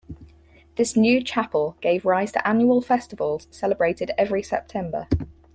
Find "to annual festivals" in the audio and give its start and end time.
2.31-3.47